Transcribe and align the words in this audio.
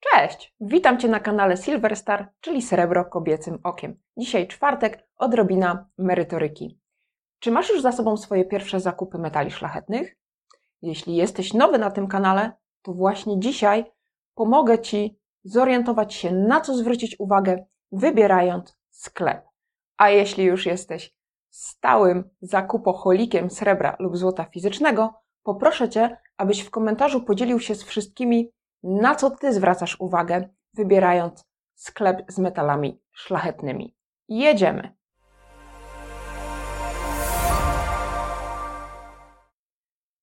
Cześć! 0.00 0.54
Witam 0.60 0.98
Cię 0.98 1.08
na 1.08 1.20
kanale 1.20 1.56
Silverstar, 1.56 2.28
czyli 2.40 2.62
Srebro 2.62 3.04
Kobiecym 3.04 3.58
Okiem. 3.64 4.00
Dzisiaj 4.16 4.48
czwartek, 4.48 5.08
odrobina 5.16 5.88
merytoryki. 5.98 6.80
Czy 7.38 7.50
masz 7.50 7.70
już 7.70 7.82
za 7.82 7.92
sobą 7.92 8.16
swoje 8.16 8.44
pierwsze 8.44 8.80
zakupy 8.80 9.18
metali 9.18 9.50
szlachetnych? 9.50 10.16
Jeśli 10.82 11.16
jesteś 11.16 11.54
nowy 11.54 11.78
na 11.78 11.90
tym 11.90 12.08
kanale, 12.08 12.52
to 12.82 12.92
właśnie 12.92 13.40
dzisiaj 13.40 13.84
pomogę 14.34 14.78
Ci 14.78 15.18
zorientować 15.44 16.14
się, 16.14 16.32
na 16.32 16.60
co 16.60 16.76
zwrócić 16.76 17.16
uwagę, 17.18 17.64
wybierając 17.92 18.78
sklep. 18.90 19.44
A 19.96 20.10
jeśli 20.10 20.44
już 20.44 20.66
jesteś 20.66 21.14
stałym 21.50 22.30
zakupoholikiem 22.40 23.50
srebra 23.50 23.96
lub 23.98 24.16
złota 24.16 24.44
fizycznego, 24.44 25.14
poproszę 25.42 25.88
Cię, 25.88 26.16
abyś 26.36 26.60
w 26.60 26.70
komentarzu 26.70 27.22
podzielił 27.22 27.60
się 27.60 27.74
z 27.74 27.82
wszystkimi 27.82 28.50
na 28.82 29.14
co 29.14 29.30
Ty 29.30 29.52
zwracasz 29.52 30.00
uwagę, 30.00 30.48
wybierając 30.74 31.44
sklep 31.74 32.22
z 32.28 32.38
metalami 32.38 33.02
szlachetnymi. 33.12 33.96
Jedziemy! 34.28 35.00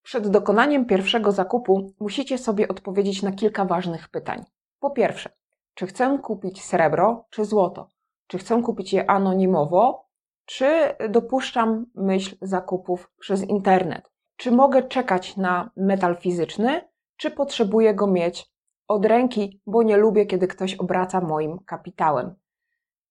Przed 0.04 0.28
dokonaniem 0.28 0.86
pierwszego 0.86 1.32
zakupu 1.32 1.94
musicie 2.00 2.38
sobie 2.38 2.68
odpowiedzieć 2.68 3.24
na 3.24 3.32
kilka 3.32 3.66
ważnych 3.66 4.10
pytań. 4.10 4.46
Po 4.80 4.92
pierwsze, 4.92 5.30
czy 5.74 5.88
chcę 5.88 6.20
kupić 6.24 6.64
srebro 6.64 7.26
czy 7.30 7.46
złoto? 7.46 7.88
Czy 8.28 8.38
chcę 8.38 8.62
kupić 8.62 8.94
je 8.94 9.10
anonimowo, 9.10 10.08
czy 10.46 10.96
dopuszczam 11.10 11.86
myśl 11.96 12.38
zakupów 12.42 13.12
przez 13.20 13.44
internet? 13.44 14.12
Czy 14.36 14.52
mogę 14.52 14.84
czekać 14.84 15.38
na 15.38 15.72
metal 15.76 16.18
fizyczny, 16.18 16.82
czy 17.18 17.32
potrzebuję 17.32 17.94
go 17.94 18.08
mieć 18.08 18.52
od 18.88 19.06
ręki, 19.06 19.62
bo 19.66 19.84
nie 19.84 19.98
lubię, 19.98 20.26
kiedy 20.26 20.48
ktoś 20.48 20.76
obraca 20.76 21.22
moim 21.22 21.60
kapitałem? 21.60 22.36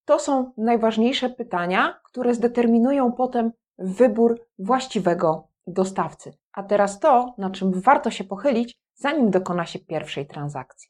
To 0.05 0.19
są 0.19 0.51
najważniejsze 0.57 1.29
pytania, 1.29 1.99
które 2.03 2.33
zdeterminują 2.33 3.11
potem 3.11 3.51
wybór 3.77 4.39
właściwego 4.59 5.47
dostawcy. 5.67 6.33
A 6.53 6.63
teraz 6.63 6.99
to, 6.99 7.33
na 7.37 7.49
czym 7.49 7.81
warto 7.81 8.11
się 8.11 8.23
pochylić, 8.23 8.79
zanim 8.95 9.31
dokona 9.31 9.65
się 9.65 9.79
pierwszej 9.79 10.27
transakcji. 10.27 10.89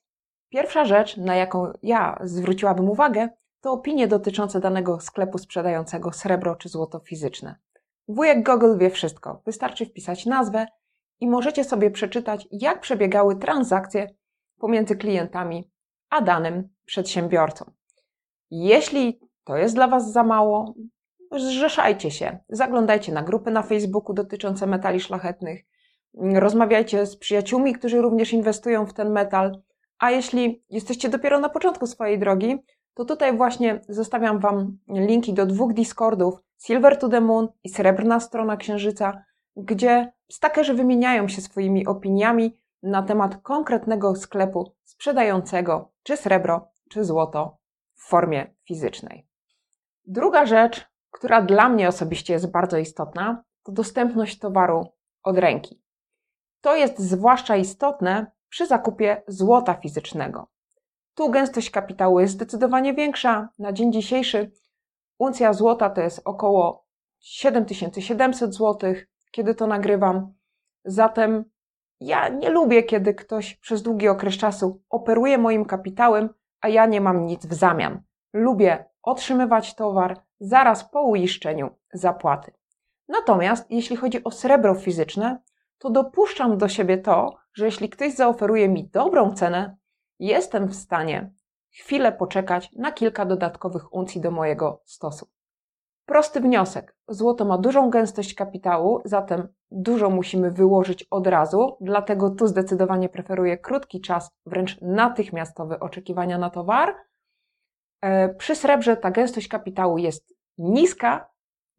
Pierwsza 0.50 0.86
rzecz, 0.86 1.18
na 1.18 1.36
jaką 1.36 1.72
ja 1.84 2.20
zwróciłabym 2.24 2.90
uwagę, 2.90 3.30
to 3.62 3.72
opinie 3.72 4.08
dotyczące 4.08 4.60
danego 4.60 5.00
sklepu 5.00 5.38
sprzedającego 5.38 6.12
srebro 6.12 6.56
czy 6.56 6.70
złoto 6.70 7.00
fizyczne. 7.00 7.56
Wujek 8.08 8.46
Google 8.46 8.78
wie 8.78 8.90
wszystko. 8.90 9.42
Wystarczy 9.46 9.86
wpisać 9.86 10.26
nazwę 10.26 10.68
i 11.20 11.28
możecie 11.28 11.64
sobie 11.64 11.92
przeczytać, 11.92 12.48
jak 12.52 12.82
przebiegały 12.82 13.36
transakcje 13.36 14.08
pomiędzy 14.58 14.96
klientami 14.96 15.72
a 16.10 16.22
danym 16.22 16.70
przedsiębiorcą. 16.86 17.72
Jeśli 18.52 19.20
to 19.44 19.58
jest 19.58 19.76
dla 19.76 19.88
Was 19.88 20.12
za 20.12 20.24
mało, 20.24 20.74
zrzeszajcie 21.32 22.12
się, 22.12 22.40
zaglądajcie 22.50 23.12
na 23.12 23.24
grupy 23.24 23.52
na 23.52 23.64
Facebooku 23.64 24.14
dotyczące 24.14 24.68
metali 24.68 25.00
szlachetnych, 25.00 25.66
rozmawiajcie 26.14 27.06
z 27.06 27.18
przyjaciółmi, 27.18 27.74
którzy 27.74 28.02
również 28.02 28.34
inwestują 28.34 28.86
w 28.86 28.94
ten 28.94 29.12
metal. 29.12 29.62
A 30.00 30.12
jeśli 30.12 30.64
jesteście 30.70 31.10
dopiero 31.10 31.40
na 31.40 31.50
początku 31.50 31.88
swojej 31.88 32.20
drogi, 32.20 32.58
to 32.94 33.06
tutaj 33.06 33.38
właśnie 33.38 33.82
zostawiam 33.90 34.40
Wam 34.40 34.78
linki 34.88 35.34
do 35.34 35.46
dwóch 35.46 35.74
Discordów 35.74 36.40
Silver 36.58 36.98
to 36.98 37.10
the 37.10 37.22
Moon 37.22 37.48
i 37.64 37.70
Srebrna 37.70 38.20
Strona 38.20 38.58
Księżyca, 38.58 39.24
gdzie 39.58 40.14
stakerzy 40.32 40.74
wymieniają 40.74 41.28
się 41.28 41.42
swoimi 41.42 41.88
opiniami 41.88 42.60
na 42.84 43.04
temat 43.04 43.42
konkretnego 43.42 44.16
sklepu 44.16 44.76
sprzedającego 44.84 45.92
czy 46.04 46.18
srebro, 46.18 46.72
czy 46.90 47.04
złoto 47.04 47.58
w 47.96 48.08
formie 48.08 48.56
fizycznej. 48.66 49.28
Druga 50.06 50.46
rzecz, 50.46 50.88
która 51.12 51.42
dla 51.42 51.70
mnie 51.70 51.88
osobiście 51.88 52.34
jest 52.34 52.52
bardzo 52.52 52.78
istotna, 52.78 53.44
to 53.64 53.72
dostępność 53.72 54.40
towaru 54.40 54.86
od 55.24 55.38
ręki. 55.38 55.82
To 56.62 56.76
jest 56.76 57.00
zwłaszcza 57.00 57.56
istotne 57.56 58.32
przy 58.50 58.68
zakupie 58.68 59.24
złota 59.28 59.74
fizycznego. 59.74 60.48
Tu 61.16 61.30
gęstość 61.30 61.70
kapitału 61.70 62.20
jest 62.20 62.34
zdecydowanie 62.34 62.94
większa. 62.94 63.50
Na 63.60 63.74
dzień 63.74 63.94
dzisiejszy 63.94 64.52
uncja 65.18 65.54
złota 65.54 65.90
to 65.90 66.02
jest 66.02 66.22
około 66.26 66.88
7700 67.20 68.56
zł, 68.56 68.94
kiedy 69.38 69.56
to 69.56 69.68
nagrywam. 69.68 70.34
Zatem 70.86 71.46
ja 72.00 72.30
nie 72.30 72.50
lubię, 72.50 72.84
kiedy 72.84 73.14
ktoś 73.14 73.56
przez 73.56 73.82
długi 73.82 74.08
okres 74.08 74.38
czasu 74.38 74.82
operuje 74.90 75.38
moim 75.38 75.66
kapitałem, 75.66 76.30
a 76.62 76.68
ja 76.68 76.86
nie 76.86 77.02
mam 77.02 77.26
nic 77.26 77.46
w 77.46 77.54
zamian. 77.54 78.02
Lubię 78.34 78.86
otrzymywać 79.02 79.76
towar 79.76 80.22
zaraz 80.40 80.90
po 80.90 81.02
uiszczeniu 81.02 81.70
zapłaty. 81.94 82.52
Natomiast 83.08 83.72
jeśli 83.72 83.96
chodzi 83.96 84.24
o 84.24 84.32
srebro 84.32 84.76
fizyczne, 84.76 85.42
to 85.78 85.90
dopuszczam 85.90 86.58
do 86.58 86.68
siebie 86.70 86.98
to, 86.98 87.36
że 87.54 87.66
jeśli 87.66 87.90
ktoś 87.90 88.14
zaoferuje 88.14 88.70
mi 88.70 88.90
dobrą 88.90 89.34
cenę, 89.34 89.78
jestem 90.20 90.68
w 90.68 90.76
stanie 90.76 91.32
chwilę 91.72 92.12
poczekać 92.12 92.72
na 92.72 92.92
kilka 92.92 93.26
dodatkowych 93.26 93.94
uncji 93.94 94.22
do 94.22 94.32
mojego 94.32 94.82
stosu. 94.86 95.28
Prosty 96.08 96.40
wniosek. 96.42 96.96
Złoto 97.08 97.46
ma 97.46 97.58
dużą 97.58 97.90
gęstość 97.90 98.34
kapitału, 98.34 99.02
zatem 99.06 99.48
dużo 99.72 100.10
musimy 100.10 100.52
wyłożyć 100.52 101.04
od 101.04 101.28
razu, 101.28 101.78
dlatego 101.82 102.30
tu 102.30 102.48
zdecydowanie 102.48 103.10
preferuję 103.10 103.58
krótki 103.58 104.02
czas, 104.02 104.32
wręcz 104.46 104.82
natychmiastowe 104.82 105.80
oczekiwania 105.80 106.38
na 106.38 106.50
towar. 106.50 106.96
E, 108.02 108.30
przy 108.30 108.56
srebrze 108.56 108.98
ta 108.98 109.12
gęstość 109.12 109.48
kapitału 109.48 109.98
jest 109.98 110.34
niska, 110.58 111.30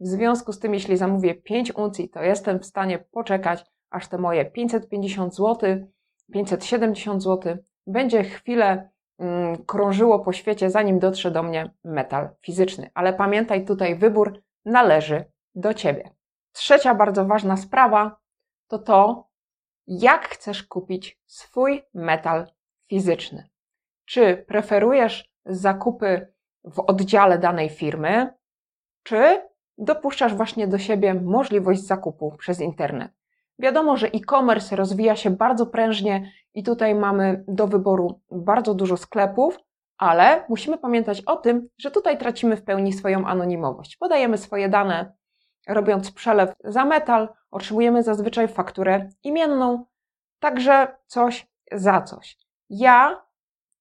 w 0.01 0.07
związku 0.07 0.53
z 0.53 0.59
tym, 0.59 0.75
jeśli 0.75 0.97
zamówię 0.97 1.35
5 1.35 1.73
uncji, 1.77 2.09
to 2.09 2.23
jestem 2.23 2.59
w 2.59 2.67
stanie 2.67 2.99
poczekać, 2.99 3.65
aż 3.91 4.09
te 4.09 4.19
moje 4.19 4.45
550 4.45 5.35
zł, 5.35 5.87
570 6.33 7.23
zł 7.23 7.57
będzie 7.87 8.25
chwilę 8.25 8.91
krążyło 9.67 10.19
po 10.19 10.33
świecie, 10.33 10.71
zanim 10.71 10.99
dotrze 10.99 11.31
do 11.31 11.43
mnie 11.43 11.71
metal 11.85 12.29
fizyczny. 12.43 12.91
Ale 12.95 13.13
pamiętaj, 13.13 13.65
tutaj 13.65 13.95
wybór 13.95 14.43
należy 14.65 15.25
do 15.55 15.75
ciebie. 15.75 16.11
Trzecia 16.53 16.95
bardzo 16.95 17.25
ważna 17.25 17.57
sprawa 17.57 18.21
to 18.69 18.79
to, 18.79 19.29
jak 19.87 20.29
chcesz 20.29 20.63
kupić 20.63 21.21
swój 21.27 21.83
metal 21.95 22.47
fizyczny. 22.89 23.49
Czy 24.05 24.45
preferujesz 24.49 25.33
zakupy 25.45 26.33
w 26.65 26.81
oddziale 26.81 27.39
danej 27.39 27.69
firmy, 27.69 28.35
czy 29.03 29.49
dopuszczasz 29.79 30.35
właśnie 30.35 30.69
do 30.69 30.79
siebie 30.79 31.15
możliwość 31.15 31.81
zakupu 31.81 32.37
przez 32.39 32.61
internet. 32.61 33.18
Wiadomo, 33.59 33.97
że 33.97 34.07
e-commerce 34.07 34.77
rozwija 34.77 35.17
się 35.17 35.31
bardzo 35.31 35.67
prężnie 35.67 36.33
i 36.55 36.63
tutaj 36.63 36.95
mamy 36.95 37.45
do 37.49 37.67
wyboru 37.67 38.21
bardzo 38.31 38.75
dużo 38.75 38.97
sklepów, 38.97 39.59
ale 39.99 40.45
musimy 40.49 40.79
pamiętać 40.79 41.21
o 41.21 41.37
tym, 41.37 41.69
że 41.79 41.91
tutaj 41.91 42.19
tracimy 42.19 42.57
w 42.57 42.65
pełni 42.65 42.93
swoją 42.93 43.27
anonimowość. 43.27 43.97
Podajemy 43.97 44.39
swoje 44.39 44.69
dane, 44.69 45.13
robiąc 45.69 46.13
przelew 46.13 46.53
za 46.65 46.85
metal, 46.85 47.29
otrzymujemy 47.51 48.03
zazwyczaj 48.03 48.49
fakturę 48.49 49.09
imienną, 49.23 49.85
także 50.41 50.97
coś 51.07 51.49
za 51.73 52.03
coś. 52.03 52.39
Ja 52.71 53.23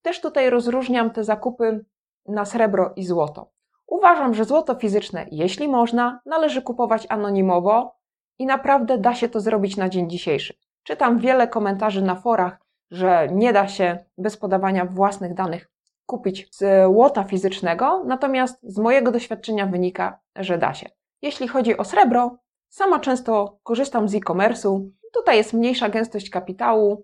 też 0.02 0.22
tutaj 0.22 0.50
rozróżniam 0.50 1.12
te 1.12 1.24
zakupy 1.24 1.86
na 2.26 2.46
srebro 2.46 2.94
i 2.96 3.06
złoto. 3.06 3.52
Uważam, 3.88 4.34
że 4.34 4.46
złoto 4.46 4.76
fizyczne, 4.76 5.26
jeśli 5.32 5.68
można, 5.68 6.22
należy 6.26 6.62
kupować 6.62 7.06
anonimowo, 7.09 7.97
i 8.40 8.46
naprawdę 8.46 8.98
da 8.98 9.16
się 9.16 9.30
to 9.30 9.40
zrobić 9.40 9.78
na 9.78 9.90
dzień 9.90 10.09
dzisiejszy. 10.09 10.53
Czytam 10.84 11.20
wiele 11.20 11.48
komentarzy 11.48 12.02
na 12.02 12.16
forach, 12.16 12.59
że 12.92 13.28
nie 13.31 13.53
da 13.53 13.68
się 13.68 14.06
bez 14.18 14.38
podawania 14.38 14.86
własnych 14.86 15.34
danych 15.34 15.72
kupić 16.06 16.47
złota 16.56 17.23
fizycznego, 17.23 18.03
natomiast 18.06 18.59
z 18.64 18.78
mojego 18.78 19.11
doświadczenia 19.11 19.66
wynika, 19.66 20.20
że 20.35 20.58
da 20.58 20.73
się. 20.73 20.90
Jeśli 21.22 21.47
chodzi 21.47 21.78
o 21.78 21.84
srebro, 21.84 22.38
sama 22.70 23.00
często 23.00 23.59
korzystam 23.64 24.09
z 24.09 24.16
e-commerce'u. 24.16 24.90
Tutaj 25.14 25.38
jest 25.38 25.53
mniejsza 25.53 25.90
gęstość 25.90 26.29
kapitału, 26.29 27.03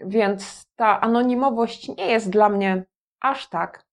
więc 0.00 0.66
ta 0.76 1.00
anonimowość 1.00 1.88
nie 1.88 2.06
jest 2.06 2.30
dla 2.30 2.48
mnie 2.48 2.84
aż 3.20 3.48
tak 3.48 3.84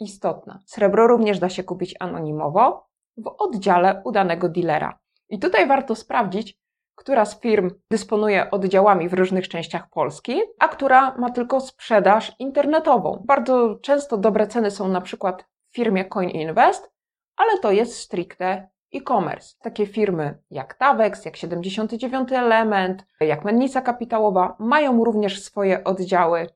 istotna. 0.00 0.58
Srebro 0.66 1.06
również 1.06 1.38
da 1.38 1.48
się 1.48 1.64
kupić 1.64 1.94
anonimowo 2.00 2.86
w 3.16 3.34
oddziale 3.38 4.02
udanego 4.04 4.48
dealera. 4.48 4.98
I 5.32 5.38
tutaj 5.38 5.66
warto 5.66 5.94
sprawdzić, 5.94 6.58
która 6.94 7.24
z 7.24 7.40
firm 7.40 7.70
dysponuje 7.90 8.50
oddziałami 8.50 9.08
w 9.08 9.14
różnych 9.14 9.48
częściach 9.48 9.90
Polski, 9.90 10.40
a 10.58 10.68
która 10.68 11.14
ma 11.18 11.30
tylko 11.30 11.60
sprzedaż 11.60 12.32
internetową. 12.38 13.22
Bardzo 13.26 13.76
często 13.82 14.16
dobre 14.16 14.46
ceny 14.46 14.70
są 14.70 14.88
na 14.88 15.00
przykład 15.00 15.44
w 15.70 15.74
firmie 15.74 16.04
CoinInvest, 16.04 16.92
ale 17.36 17.58
to 17.58 17.70
jest 17.70 17.98
stricte 17.98 18.68
e-commerce. 18.94 19.56
Takie 19.62 19.86
firmy 19.86 20.38
jak 20.50 20.74
Tavex, 20.74 21.24
jak 21.24 21.36
79 21.36 22.32
Element, 22.32 23.06
jak 23.20 23.44
Mennica 23.44 23.80
Kapitałowa 23.80 24.56
mają 24.58 25.04
również 25.04 25.42
swoje 25.42 25.84
oddziały 25.84 26.46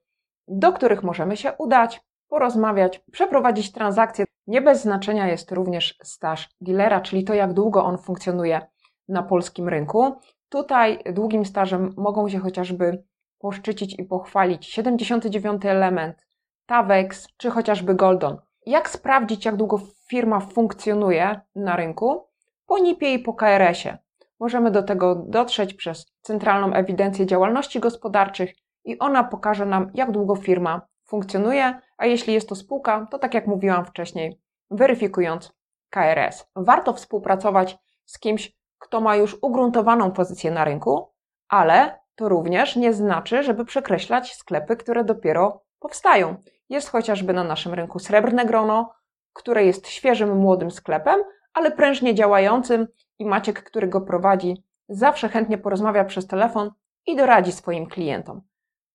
do 0.48 0.72
których 0.72 1.02
możemy 1.02 1.36
się 1.36 1.52
udać, 1.52 2.00
porozmawiać, 2.28 2.98
przeprowadzić 3.12 3.72
transakcje. 3.72 4.24
Nie 4.46 4.60
bez 4.60 4.82
znaczenia 4.82 5.28
jest 5.28 5.52
również 5.52 5.98
staż 6.02 6.48
dealera, 6.60 7.00
czyli 7.00 7.24
to, 7.24 7.34
jak 7.34 7.52
długo 7.52 7.84
on 7.84 7.98
funkcjonuje 7.98 8.60
na 9.08 9.22
polskim 9.22 9.68
rynku. 9.68 10.14
Tutaj 10.48 10.98
długim 11.12 11.44
stażem 11.44 11.94
mogą 11.96 12.28
się 12.28 12.38
chociażby 12.38 13.04
poszczycić 13.38 13.98
i 13.98 14.04
pochwalić 14.04 14.66
79 14.66 15.64
element, 15.64 16.26
Tavex 16.66 17.28
czy 17.36 17.50
chociażby 17.50 17.94
Goldon. 17.94 18.38
Jak 18.66 18.90
sprawdzić, 18.90 19.44
jak 19.44 19.56
długo 19.56 19.80
firma 20.08 20.40
funkcjonuje 20.40 21.40
na 21.54 21.76
rynku? 21.76 22.26
Po 22.66 22.78
NIP-ie 22.78 23.14
i 23.14 23.18
po 23.18 23.34
KRS-ie. 23.34 23.98
Możemy 24.40 24.70
do 24.70 24.82
tego 24.82 25.14
dotrzeć 25.14 25.74
przez 25.74 26.06
Centralną 26.22 26.72
Ewidencję 26.72 27.26
Działalności 27.26 27.80
Gospodarczych 27.80 28.54
i 28.84 28.98
ona 28.98 29.24
pokaże 29.24 29.66
nam, 29.66 29.90
jak 29.94 30.10
długo 30.10 30.36
firma 30.36 30.86
funkcjonuje, 31.06 31.80
a 31.96 32.06
jeśli 32.06 32.34
jest 32.34 32.48
to 32.48 32.54
spółka, 32.54 33.06
to 33.10 33.18
tak 33.18 33.34
jak 33.34 33.46
mówiłam 33.46 33.84
wcześniej, 33.84 34.40
weryfikując 34.70 35.52
KRS. 35.90 36.46
Warto 36.56 36.92
współpracować 36.92 37.78
z 38.04 38.18
kimś, 38.18 38.52
kto 38.78 39.00
ma 39.00 39.16
już 39.16 39.36
ugruntowaną 39.42 40.10
pozycję 40.10 40.50
na 40.50 40.64
rynku, 40.64 41.12
ale 41.48 41.98
to 42.14 42.28
również 42.28 42.76
nie 42.76 42.92
znaczy, 42.92 43.42
żeby 43.42 43.64
przekreślać 43.64 44.34
sklepy, 44.34 44.76
które 44.76 45.04
dopiero 45.04 45.64
powstają. 45.78 46.36
Jest 46.68 46.88
chociażby 46.88 47.32
na 47.32 47.44
naszym 47.44 47.74
rynku 47.74 47.98
Srebrne 47.98 48.44
Grono, 48.44 48.92
które 49.32 49.64
jest 49.64 49.88
świeżym, 49.88 50.36
młodym 50.36 50.70
sklepem, 50.70 51.20
ale 51.54 51.70
prężnie 51.70 52.14
działającym 52.14 52.86
i 53.18 53.26
Maciek, 53.26 53.62
który 53.62 53.88
go 53.88 54.00
prowadzi, 54.00 54.64
zawsze 54.88 55.28
chętnie 55.28 55.58
porozmawia 55.58 56.04
przez 56.04 56.26
telefon 56.26 56.70
i 57.06 57.16
doradzi 57.16 57.52
swoim 57.52 57.86
klientom. 57.86 58.42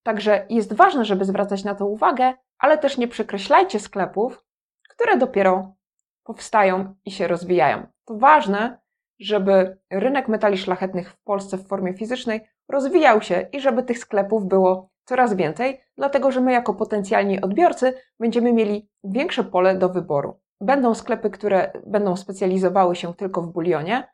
Także 0.03 0.45
jest 0.49 0.73
ważne, 0.73 1.05
żeby 1.05 1.25
zwracać 1.25 1.63
na 1.63 1.75
to 1.75 1.85
uwagę, 1.85 2.33
ale 2.59 2.77
też 2.77 2.97
nie 2.97 3.07
przekreślajcie 3.07 3.79
sklepów, 3.79 4.45
które 4.89 5.17
dopiero 5.17 5.75
powstają 6.23 6.95
i 7.05 7.11
się 7.11 7.27
rozwijają. 7.27 7.87
To 8.05 8.17
ważne, 8.17 8.79
żeby 9.19 9.77
rynek 9.91 10.27
metali 10.27 10.57
szlachetnych 10.57 11.11
w 11.11 11.23
Polsce 11.23 11.57
w 11.57 11.67
formie 11.67 11.93
fizycznej 11.93 12.47
rozwijał 12.69 13.21
się 13.21 13.47
i 13.51 13.59
żeby 13.59 13.83
tych 13.83 13.97
sklepów 13.97 14.47
było 14.47 14.89
coraz 15.05 15.33
więcej, 15.33 15.81
dlatego 15.97 16.31
że 16.31 16.41
my 16.41 16.51
jako 16.51 16.73
potencjalni 16.73 17.41
odbiorcy 17.41 17.93
będziemy 18.19 18.53
mieli 18.53 18.89
większe 19.03 19.43
pole 19.43 19.75
do 19.75 19.89
wyboru. 19.89 20.39
Będą 20.61 20.95
sklepy, 20.95 21.29
które 21.29 21.71
będą 21.85 22.15
specjalizowały 22.15 22.95
się 22.95 23.13
tylko 23.13 23.41
w 23.41 23.51
bulionie, 23.51 24.07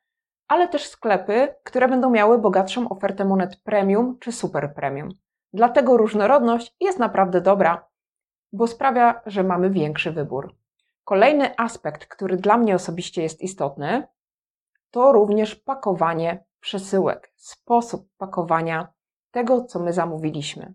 ale 0.48 0.68
też 0.68 0.88
sklepy, 0.88 1.56
które 1.64 1.88
będą 1.88 2.10
miały 2.10 2.40
bogatszą 2.40 2.90
ofertę 2.90 3.26
monet 3.26 3.62
premium 3.64 4.18
czy 4.20 4.32
super 4.32 4.74
premium. 4.74 5.10
Dlatego 5.54 5.98
różnorodność 5.98 6.76
jest 6.80 7.00
naprawdę 7.00 7.42
dobra, 7.42 7.88
bo 8.54 8.68
sprawia, 8.68 9.22
że 9.26 9.44
mamy 9.44 9.70
większy 9.70 10.12
wybór. 10.12 10.56
Kolejny 11.04 11.58
aspekt, 11.58 12.06
który 12.06 12.38
dla 12.38 12.58
mnie 12.58 12.76
osobiście 12.76 13.24
jest 13.24 13.42
istotny, 13.42 14.08
to 14.92 15.12
również 15.12 15.56
pakowanie 15.56 16.46
przesyłek, 16.60 17.34
sposób 17.36 18.10
pakowania 18.18 18.94
tego, 19.32 19.64
co 19.64 19.80
my 19.80 19.94
zamówiliśmy. 19.94 20.74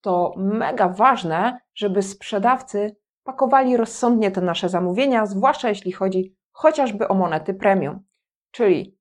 To 0.00 0.34
mega 0.36 0.88
ważne, 0.88 1.60
żeby 1.74 2.02
sprzedawcy 2.02 2.96
pakowali 3.24 3.76
rozsądnie 3.76 4.30
te 4.30 4.40
nasze 4.40 4.68
zamówienia, 4.68 5.26
zwłaszcza 5.26 5.68
jeśli 5.68 5.92
chodzi 5.92 6.36
chociażby 6.52 7.08
o 7.08 7.14
monety 7.14 7.54
premium. 7.54 8.04
Czyli, 8.50 8.98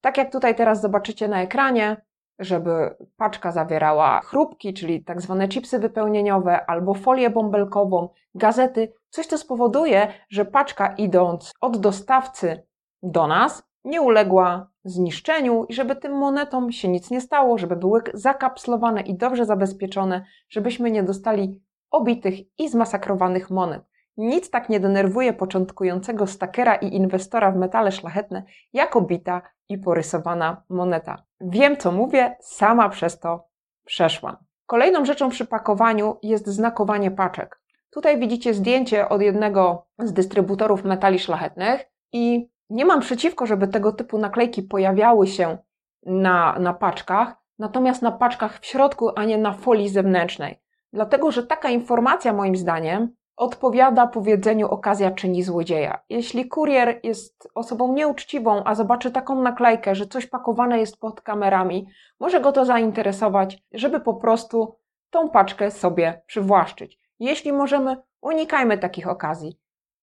tak 0.00 0.16
jak 0.18 0.32
tutaj 0.32 0.54
teraz 0.54 0.80
zobaczycie 0.80 1.28
na 1.28 1.42
ekranie, 1.42 2.06
żeby 2.38 2.96
paczka 3.16 3.52
zawierała 3.52 4.20
chrupki, 4.20 4.74
czyli 4.74 5.04
tak 5.04 5.20
zwane 5.20 5.48
chipsy 5.48 5.78
wypełnieniowe, 5.78 6.70
albo 6.70 6.94
folię 6.94 7.30
bąbelkową, 7.30 8.08
gazety, 8.34 8.92
coś 9.10 9.26
co 9.26 9.38
spowoduje, 9.38 10.08
że 10.28 10.44
paczka 10.44 10.94
idąc 10.94 11.52
od 11.60 11.76
dostawcy 11.76 12.66
do 13.02 13.26
nas 13.26 13.62
nie 13.84 14.02
uległa 14.02 14.70
zniszczeniu 14.84 15.64
i 15.68 15.74
żeby 15.74 15.96
tym 15.96 16.12
monetom 16.12 16.72
się 16.72 16.88
nic 16.88 17.10
nie 17.10 17.20
stało, 17.20 17.58
żeby 17.58 17.76
były 17.76 18.02
zakapslowane 18.14 19.00
i 19.00 19.14
dobrze 19.14 19.44
zabezpieczone, 19.44 20.24
żebyśmy 20.48 20.90
nie 20.90 21.02
dostali 21.02 21.62
obitych 21.90 22.58
i 22.58 22.68
zmasakrowanych 22.68 23.50
monet. 23.50 23.82
Nic 24.16 24.50
tak 24.50 24.68
nie 24.68 24.80
denerwuje 24.80 25.32
początkującego 25.32 26.26
stakera 26.26 26.74
i 26.74 26.94
inwestora 26.94 27.52
w 27.52 27.56
metale 27.56 27.92
szlachetne, 27.92 28.42
jak 28.72 28.96
obita 28.96 29.42
i 29.68 29.78
porysowana 29.78 30.62
moneta. 30.68 31.25
Wiem, 31.40 31.76
co 31.76 31.92
mówię, 31.92 32.36
sama 32.40 32.88
przez 32.88 33.20
to 33.20 33.48
przeszłam. 33.84 34.36
Kolejną 34.66 35.04
rzeczą 35.04 35.30
przy 35.30 35.46
pakowaniu 35.46 36.16
jest 36.22 36.46
znakowanie 36.46 37.10
paczek. 37.10 37.60
Tutaj 37.90 38.18
widzicie 38.18 38.54
zdjęcie 38.54 39.08
od 39.08 39.22
jednego 39.22 39.86
z 39.98 40.12
dystrybutorów 40.12 40.84
metali 40.84 41.18
szlachetnych 41.18 41.84
i 42.12 42.50
nie 42.70 42.84
mam 42.84 43.00
przeciwko, 43.00 43.46
żeby 43.46 43.68
tego 43.68 43.92
typu 43.92 44.18
naklejki 44.18 44.62
pojawiały 44.62 45.26
się 45.26 45.58
na, 46.06 46.58
na 46.58 46.74
paczkach, 46.74 47.36
natomiast 47.58 48.02
na 48.02 48.12
paczkach 48.12 48.60
w 48.60 48.66
środku, 48.66 49.10
a 49.16 49.24
nie 49.24 49.38
na 49.38 49.52
folii 49.52 49.88
zewnętrznej. 49.88 50.60
Dlatego, 50.92 51.30
że 51.32 51.46
taka 51.46 51.70
informacja, 51.70 52.32
moim 52.32 52.56
zdaniem, 52.56 53.14
odpowiada 53.36 54.06
powiedzeniu 54.06 54.68
okazja 54.68 55.10
czyni 55.10 55.42
złodzieja. 55.42 56.00
Jeśli 56.08 56.48
kurier 56.48 57.00
jest 57.02 57.48
osobą 57.54 57.92
nieuczciwą, 57.92 58.64
a 58.64 58.74
zobaczy 58.74 59.10
taką 59.10 59.42
naklejkę, 59.42 59.94
że 59.94 60.06
coś 60.06 60.26
pakowane 60.26 60.78
jest 60.78 61.00
pod 61.00 61.20
kamerami, 61.20 61.86
może 62.20 62.40
go 62.40 62.52
to 62.52 62.64
zainteresować, 62.64 63.62
żeby 63.72 64.00
po 64.00 64.14
prostu 64.14 64.76
tą 65.10 65.30
paczkę 65.30 65.70
sobie 65.70 66.22
przywłaszczyć. 66.26 66.98
Jeśli 67.18 67.52
możemy, 67.52 67.96
unikajmy 68.20 68.78
takich 68.78 69.08
okazji. 69.08 69.60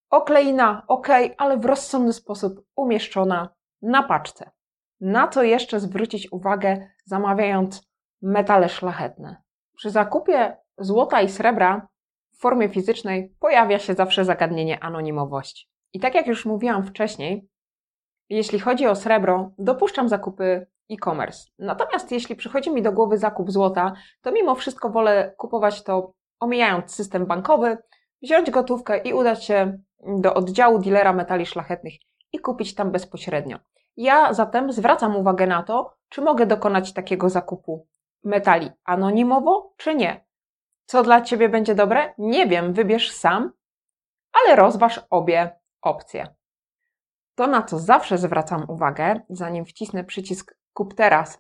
Okleina, 0.10 0.84
ok, 0.88 1.08
ale 1.38 1.58
w 1.58 1.66
rozsądny 1.66 2.14
sposób 2.14 2.66
umieszczona 2.76 3.50
na 3.82 4.04
paczce. 4.04 4.52
Na 5.02 5.28
co 5.28 5.44
jeszcze 5.44 5.80
zwrócić 5.80 6.32
uwagę, 6.32 6.88
zamawiając 7.06 7.84
metale 8.22 8.70
szlachetne? 8.70 9.42
Przy 9.76 9.90
zakupie 9.90 10.58
złota 10.78 11.22
i 11.22 11.30
srebra 11.30 11.88
formie 12.44 12.70
fizycznej 12.70 13.36
pojawia 13.40 13.80
się 13.80 13.94
zawsze 13.94 14.26
zagadnienie 14.26 14.84
anonimowości. 14.84 15.68
I 15.94 16.00
tak 16.00 16.16
jak 16.16 16.28
już 16.28 16.46
mówiłam 16.46 16.84
wcześniej, 16.84 17.48
jeśli 18.30 18.60
chodzi 18.60 18.88
o 18.88 18.96
srebro, 18.96 19.52
dopuszczam 19.58 20.10
zakupy 20.10 20.68
e-commerce. 20.92 21.44
Natomiast 21.60 22.12
jeśli 22.12 22.36
przychodzi 22.36 22.72
mi 22.72 22.82
do 22.82 22.92
głowy 22.92 23.18
zakup 23.18 23.52
złota, 23.52 23.94
to 24.22 24.32
mimo 24.32 24.56
wszystko 24.56 24.90
wolę 24.90 25.34
kupować 25.38 25.84
to 25.84 26.14
omijając 26.40 26.96
system 26.96 27.26
bankowy, 27.26 27.78
wziąć 28.22 28.52
gotówkę 28.52 28.98
i 28.98 29.14
udać 29.14 29.46
się 29.46 29.78
do 30.22 30.34
oddziału 30.34 30.80
dealera 30.80 31.14
metali 31.14 31.46
szlachetnych 31.46 31.94
i 32.34 32.40
kupić 32.40 32.76
tam 32.76 32.92
bezpośrednio. 32.92 33.58
Ja 33.98 34.34
zatem 34.34 34.72
zwracam 34.72 35.16
uwagę 35.16 35.48
na 35.48 35.64
to, 35.64 35.94
czy 36.10 36.22
mogę 36.22 36.46
dokonać 36.46 36.94
takiego 36.94 37.30
zakupu 37.30 37.88
metali 38.24 38.70
anonimowo, 38.86 39.74
czy 39.78 39.96
nie. 39.96 40.33
Co 40.86 41.04
dla 41.04 41.22
Ciebie 41.22 41.50
będzie 41.50 41.76
dobre? 41.76 42.14
Nie 42.18 42.48
wiem, 42.48 42.74
wybierz 42.74 43.12
sam, 43.12 43.52
ale 44.34 44.56
rozważ 44.56 45.02
obie 45.10 45.60
opcje. 45.82 46.36
To, 47.36 47.48
na 47.48 47.64
co 47.64 47.80
zawsze 47.80 48.18
zwracam 48.18 48.66
uwagę, 48.70 49.22
zanim 49.30 49.66
wcisnę 49.66 50.04
przycisk 50.04 50.58
kup 50.74 50.94
teraz 50.94 51.40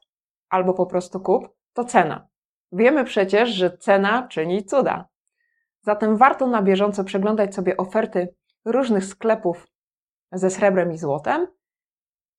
albo 0.50 0.74
po 0.74 0.86
prostu 0.86 1.20
kup, 1.20 1.48
to 1.74 1.86
cena. 1.86 2.28
Wiemy 2.72 3.04
przecież, 3.04 3.50
że 3.50 3.78
cena 3.78 4.28
czyni 4.28 4.66
cuda. 4.66 5.08
Zatem 5.82 6.18
warto 6.18 6.48
na 6.48 6.62
bieżąco 6.62 7.04
przeglądać 7.04 7.56
sobie 7.56 7.78
oferty 7.78 8.36
różnych 8.66 9.06
sklepów 9.06 9.68
ze 10.32 10.50
srebrem 10.50 10.92
i 10.94 10.98
złotem 10.98 11.48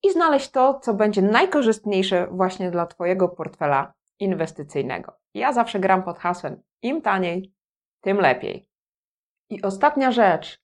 i 0.03 0.11
znaleźć 0.11 0.51
to, 0.51 0.79
co 0.79 0.93
będzie 0.93 1.21
najkorzystniejsze 1.21 2.27
właśnie 2.31 2.71
dla 2.71 2.85
Twojego 2.85 3.29
portfela 3.29 3.93
inwestycyjnego. 4.19 5.13
Ja 5.33 5.53
zawsze 5.53 5.79
gram 5.79 6.03
pod 6.03 6.19
hasłem 6.19 6.61
im 6.81 7.01
taniej, 7.01 7.53
tym 8.01 8.17
lepiej. 8.17 8.69
I 9.49 9.61
ostatnia 9.61 10.11
rzecz, 10.11 10.63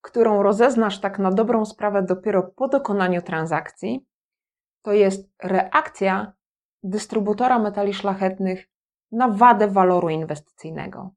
którą 0.00 0.42
rozeznasz 0.42 1.00
tak 1.00 1.18
na 1.18 1.30
dobrą 1.30 1.64
sprawę 1.64 2.02
dopiero 2.02 2.42
po 2.42 2.68
dokonaniu 2.68 3.22
transakcji, 3.22 4.06
to 4.82 4.92
jest 4.92 5.30
reakcja 5.42 6.32
dystrybutora 6.82 7.58
metali 7.58 7.94
szlachetnych 7.94 8.68
na 9.12 9.28
wadę 9.28 9.68
waloru 9.68 10.08
inwestycyjnego. 10.08 11.10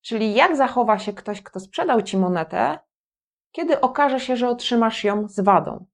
Czyli 0.00 0.34
jak 0.34 0.56
zachowa 0.56 0.98
się 0.98 1.12
ktoś, 1.12 1.42
kto 1.42 1.60
sprzedał 1.60 2.02
ci 2.02 2.16
monetę, 2.16 2.78
kiedy 3.52 3.80
okaże 3.80 4.20
się, 4.20 4.36
że 4.36 4.48
otrzymasz 4.48 5.04
ją 5.04 5.28
z 5.28 5.40
wadą, 5.40 5.86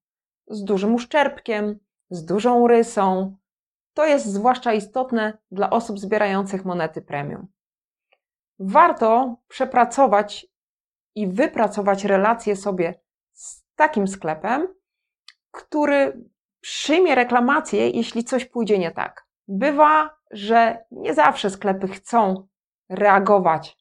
z 0.49 0.65
dużym 0.65 0.95
uszczerbkiem, 0.95 1.79
z 2.11 2.25
dużą 2.25 2.67
rysą. 2.67 3.37
To 4.01 4.07
jest 4.07 4.27
zwłaszcza 4.27 4.73
istotne 4.73 5.39
dla 5.51 5.71
osób 5.71 5.99
zbierających 5.99 6.65
monety 6.65 7.03
premium. 7.03 7.47
Warto 8.59 9.37
przepracować 9.49 10.47
i 11.15 11.27
wypracować 11.27 12.05
relacje 12.05 12.57
sobie 12.57 12.95
z 13.33 13.65
takim 13.77 14.09
sklepem, 14.09 14.69
który 15.51 16.25
przyjmie 16.61 17.15
reklamację, 17.15 17.91
jeśli 17.91 18.25
coś 18.25 18.45
pójdzie 18.45 18.79
nie 18.79 18.91
tak. 18.91 19.27
Bywa, 19.49 20.11
że 20.31 20.85
nie 20.91 21.15
zawsze 21.15 21.51
sklepy 21.51 21.89
chcą 21.89 22.49
reagować 22.89 23.79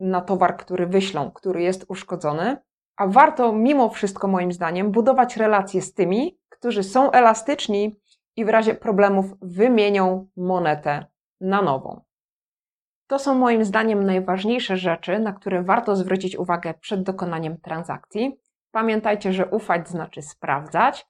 na 0.00 0.20
towar, 0.20 0.56
który 0.56 0.86
wyślą, 0.86 1.30
który 1.30 1.62
jest 1.62 1.84
uszkodzony, 1.88 2.56
a 2.96 3.06
warto 3.06 3.52
mimo 3.52 3.88
wszystko, 3.88 4.28
moim 4.28 4.52
zdaniem, 4.52 4.90
budować 4.90 5.36
relacje 5.36 5.82
z 5.82 5.94
tymi, 5.94 6.38
którzy 6.48 6.82
są 6.82 7.10
elastyczni 7.10 7.96
i 8.36 8.44
w 8.44 8.48
razie 8.48 8.74
problemów 8.74 9.26
wymienią 9.42 10.28
monetę 10.36 11.06
na 11.40 11.62
nową. 11.62 12.00
To 13.06 13.18
są 13.18 13.34
moim 13.34 13.64
zdaniem 13.64 14.04
najważniejsze 14.04 14.76
rzeczy, 14.76 15.18
na 15.18 15.32
które 15.32 15.62
warto 15.62 15.96
zwrócić 15.96 16.36
uwagę 16.36 16.74
przed 16.74 17.02
dokonaniem 17.02 17.60
transakcji. 17.60 18.40
Pamiętajcie, 18.70 19.32
że 19.32 19.46
ufać 19.46 19.88
znaczy 19.88 20.22
sprawdzać 20.22 21.06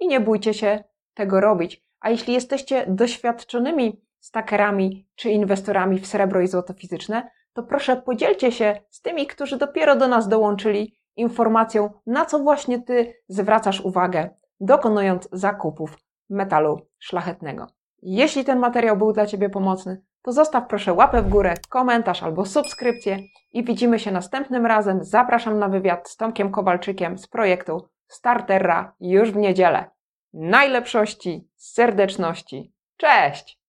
i 0.00 0.06
nie 0.06 0.20
bójcie 0.20 0.54
się 0.54 0.84
tego 1.14 1.40
robić. 1.40 1.84
A 2.00 2.10
jeśli 2.10 2.34
jesteście 2.34 2.84
doświadczonymi 2.88 4.00
stakerami 4.20 5.08
czy 5.14 5.30
inwestorami 5.30 5.98
w 5.98 6.06
srebro 6.06 6.40
i 6.40 6.46
złoto 6.46 6.72
fizyczne, 6.72 7.30
to 7.52 7.62
proszę 7.62 7.96
podzielcie 7.96 8.52
się 8.52 8.80
z 8.90 9.00
tymi, 9.00 9.26
którzy 9.26 9.58
dopiero 9.58 9.96
do 9.96 10.08
nas 10.08 10.28
dołączyli 10.28 10.98
informacją, 11.16 11.90
na 12.06 12.26
co 12.26 12.38
właśnie 12.38 12.82
Ty 12.82 13.14
zwracasz 13.28 13.80
uwagę, 13.80 14.30
dokonując 14.60 15.28
zakupów 15.32 16.03
metalu 16.30 16.80
szlachetnego. 16.98 17.66
Jeśli 18.02 18.44
ten 18.44 18.58
materiał 18.58 18.96
był 18.96 19.12
dla 19.12 19.26
Ciebie 19.26 19.50
pomocny, 19.50 20.02
to 20.22 20.32
zostaw 20.32 20.66
proszę 20.68 20.92
łapę 20.92 21.22
w 21.22 21.28
górę, 21.28 21.54
komentarz 21.68 22.22
albo 22.22 22.46
subskrypcję 22.46 23.18
i 23.52 23.64
widzimy 23.64 23.98
się 23.98 24.12
następnym 24.12 24.66
razem. 24.66 25.04
Zapraszam 25.04 25.58
na 25.58 25.68
wywiad 25.68 26.08
z 26.08 26.16
Tomkiem 26.16 26.50
Kowalczykiem 26.50 27.18
z 27.18 27.26
projektu 27.26 27.88
Starterra 28.08 28.94
już 29.00 29.32
w 29.32 29.36
niedzielę. 29.36 29.90
Najlepszości, 30.32 31.48
serdeczności. 31.56 32.72
Cześć! 32.96 33.63